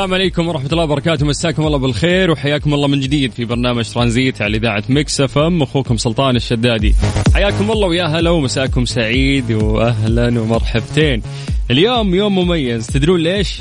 [0.00, 1.26] السلام عليكم ورحمة الله وبركاته.
[1.26, 5.62] مساكم الله بالخير وحياكم الله من جديد في برنامج ترانزيت على إذاعة Mix FM.
[5.62, 6.94] أخوكم سلطان الشدادي.
[7.34, 11.22] حياكم الله ويا هلا ومساكم سعيد وأهلا ومرحبتين.
[11.70, 12.86] اليوم يوم مميز.
[12.86, 13.60] تدرون ليش؟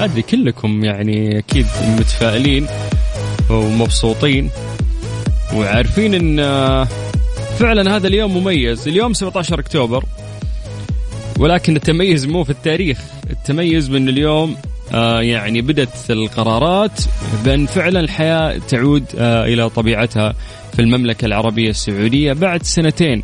[0.00, 1.66] أدري كلكم يعني أكيد
[1.98, 2.66] متفائلين
[3.50, 4.50] ومبسوطين
[5.54, 6.36] وعارفين أن
[7.58, 8.88] فعلا هذا اليوم مميز.
[8.88, 10.04] اليوم 17 أكتوبر.
[11.38, 12.98] ولكن التميز مو في التاريخ.
[13.30, 14.56] التميز بأن اليوم
[15.20, 17.00] يعني بدت القرارات
[17.44, 20.34] بأن فعلا الحياة تعود آه إلى طبيعتها
[20.72, 23.22] في المملكة العربية السعودية بعد سنتين.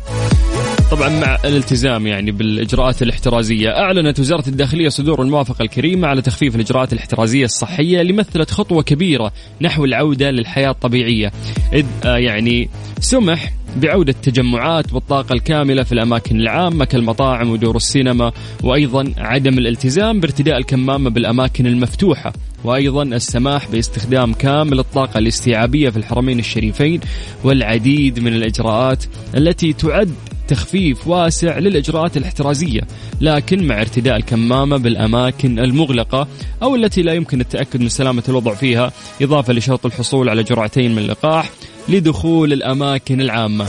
[0.91, 6.93] طبعا مع الالتزام يعني بالإجراءات الاحترازية، أعلنت وزارة الداخلية صدور الموافقه الكريمه على تخفيف الإجراءات
[6.93, 11.31] الاحترازية الصحية اللي مثلت خطوة كبيرة نحو العودة للحياة الطبيعية،
[11.73, 18.31] إذ آه يعني سمح بعودة تجمعات بالطاقة الكاملة في الأماكن العامة كالمطاعم ودور السينما
[18.63, 22.33] وأيضا عدم الالتزام بارتداء الكمامة بالأماكن المفتوحة
[22.63, 26.99] وأيضا السماح باستخدام كامل الطاقة الاستيعابية في الحرمين الشريفين
[27.43, 29.03] والعديد من الإجراءات
[29.35, 30.13] التي تعد
[30.47, 32.81] تخفيف واسع للإجراءات الاحترازية
[33.21, 36.27] لكن مع ارتداء الكمامة بالأماكن المغلقة
[36.63, 40.97] أو التي لا يمكن التأكد من سلامة الوضع فيها إضافة لشرط الحصول على جرعتين من
[40.97, 41.49] اللقاح
[41.89, 43.67] لدخول الأماكن العامة.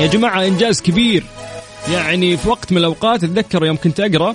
[0.00, 1.24] يا جماعة إنجاز كبير.
[1.92, 4.34] يعني في وقت من الأوقات أتذكر يوم كنت أقرأ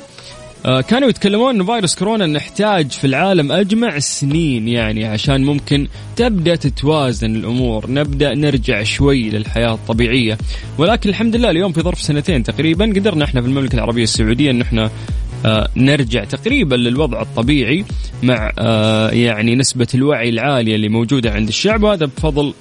[0.65, 6.55] آه، كانوا يتكلمون إن فيروس كورونا نحتاج في العالم أجمع سنين يعني عشان ممكن تبدأ
[6.55, 10.37] تتوازن الأمور، نبدأ نرجع شوي للحياة الطبيعية،
[10.77, 14.61] ولكن الحمد لله اليوم في ظرف سنتين تقريبا قدرنا إحنا في المملكة العربية السعودية إن
[14.61, 14.91] إحنا
[15.77, 17.85] نرجع تقريبا للوضع الطبيعي
[18.23, 22.53] مع آه، يعني نسبة الوعي العالية اللي موجودة عند الشعب وهذا بفضل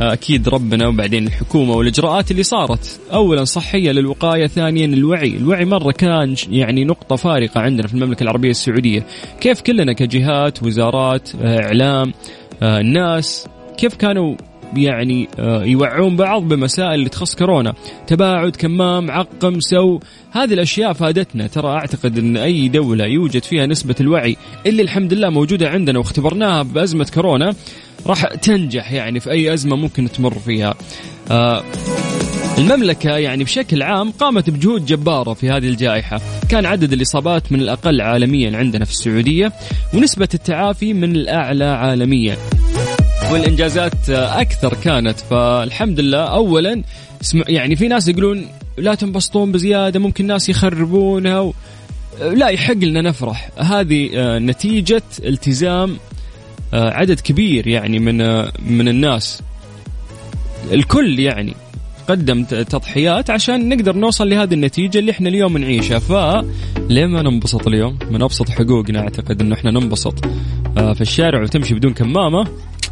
[0.00, 3.00] أكيد ربنا وبعدين الحكومة والإجراءات اللي صارت.
[3.12, 5.36] اولا صحية للوقاية ثانيا الوعي.
[5.36, 9.06] الوعي مرة كان يعني نقطة فارقة عندنا في المملكة العربية السعودية.
[9.40, 12.12] كيف كلنا كجهات وزارات إعلام
[12.62, 13.46] الناس
[13.78, 14.36] كيف كانوا
[14.76, 15.28] يعني
[15.62, 17.74] يوعون بعض بمسائل اللي تخص كورونا.
[18.06, 20.00] تباعد كمام عقم سو
[20.30, 21.46] هذه الأشياء فادتنا.
[21.46, 24.36] ترى أعتقد إن أي دولة يوجد فيها نسبة الوعي
[24.66, 27.54] اللي الحمد لله موجودة عندنا واختبرناها بأزمة كورونا
[28.06, 30.74] راح تنجح يعني في أي أزمة ممكن تمر فيها.
[31.30, 31.62] آه
[32.58, 36.20] المملكة يعني بشكل عام قامت بجهود جبارة في هذه الجائحة.
[36.48, 39.52] كان عدد الإصابات من الأقل عالميا عندنا في السعودية
[39.94, 42.36] ونسبة التعافي من الأعلى عالميا.
[43.32, 46.18] والإنجازات أكثر كانت فالحمد لله.
[46.18, 46.82] أولا
[47.34, 48.46] يعني في ناس يقولون
[48.78, 51.54] لا تنبسطون بزيادة ممكن ناس يخربونها و...
[52.20, 53.50] لا يحق لنا نفرح.
[53.58, 55.96] هذه آه، نتيجة التزام
[56.74, 59.42] آه، عدد كبير يعني من آه، من الناس.
[60.72, 61.54] الكل يعني
[62.08, 65.98] قدم تضحيات عشان نقدر نوصل لهذه النتيجة اللي إحنا اليوم نعيشها.
[65.98, 70.24] فليه ما ننبسط اليوم؟ من أبسط حقوقنا أعتقد أنه إحنا ننبسط
[70.74, 72.46] في الشارع وتمشي بدون كمامة.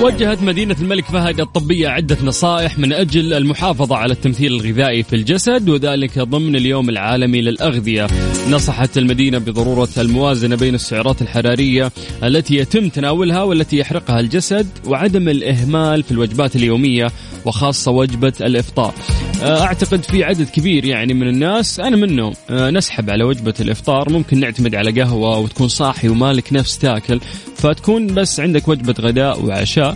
[0.00, 5.68] وجهت مدينة الملك فهد الطبية عدة نصائح من أجل المحافظة على التمثيل الغذائي في الجسد
[5.68, 8.06] وذلك ضمن اليوم العالمي للأغذية.
[8.50, 11.92] نصحت المدينة بضرورة الموازنة بين السعرات الحرارية
[12.22, 17.10] التي يتم تناولها والتي يحرقها الجسد وعدم الإهمال في الوجبات اليومية
[17.44, 18.94] وخاصة وجبة الإفطار.
[19.42, 24.12] آه، أعتقد في عدد كبير يعني من الناس أنا منهم آه، نسحب على وجبة الإفطار
[24.12, 27.20] ممكن نعتمد على قهوة وتكون صاحي ومالك نفس تاكل
[27.56, 29.94] فتكون بس عندك وجبة غداء وعشاء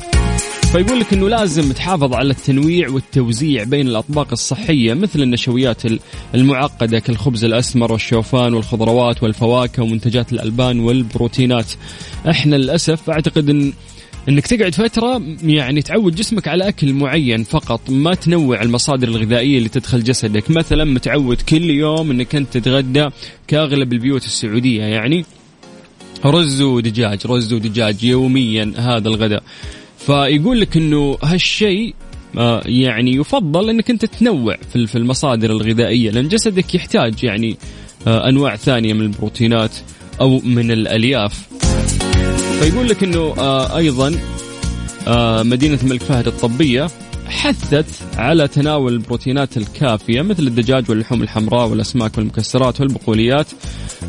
[0.73, 5.83] فيقول لك إنه لازم تحافظ على التنويع والتوزيع بين الأطباق الصحية مثل النشويات
[6.35, 11.73] المعقدة كالخبز الأسمر والشوفان والخضروات والفواكه ومنتجات الألبان والبروتينات.
[12.31, 13.73] إحنا للأسف أعتقد إن
[14.29, 19.69] انك تقعد فترة يعني تعود جسمك على أكل معين فقط ما تنوع المصادر الغذائية اللي
[19.69, 20.51] تدخل جسدك.
[20.51, 23.09] مثلا متعود كل يوم إنك أنت تتغدى
[23.47, 25.25] كأغلب البيوت السعودية يعني
[26.25, 29.43] رز ودجاج رز ودجاج يوميا هذا الغداء.
[29.99, 31.95] فيقول لك إنه هالشيء
[32.39, 37.57] آه، يعني يفضل إنك أنت تنوع في المصادر الغذائية لأن جسدك يحتاج يعني
[38.07, 39.71] آه، أنواع ثانية من البروتينات
[40.21, 41.64] أو من الألياف.
[42.65, 44.19] فيقول لك إنه آه، أيضا
[45.43, 46.87] مدينة الملك فهد الطبية
[47.27, 53.47] حثت على تناول البروتينات الكافية مثل الدجاج واللحوم الحمراء والأسماك والمكسرات والبقوليات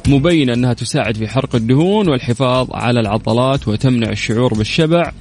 [0.08, 5.12] مبينة أنها تساعد في حرق الدهون والحفاظ على العضلات وتمنع الشعور بالشبع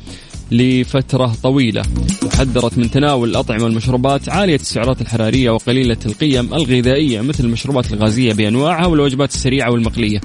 [0.50, 1.82] لفترة طويلة.
[2.26, 8.86] وحذرت من تناول الأطعمة والمشروبات عالية السعرات الحرارية وقليلة القيم الغذائية مثل المشروبات الغازية بأنواعها
[8.86, 10.20] والوجبات السريعة والمقلية.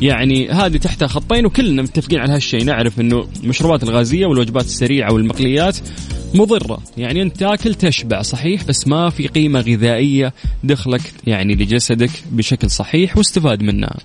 [0.00, 2.64] يعني هذه تحتها خطين وكلنا متفقين على هالشيء.
[2.64, 5.76] نعرف أنه المشروبات الغازية والوجبات السريعة والمقليات
[6.34, 6.82] مضرة.
[6.96, 10.32] يعني أنت تاكل تشبع صحيح بس ما في قيمة غذائية
[10.64, 13.96] دخلك يعني لجسدك بشكل صحيح واستفاد منها.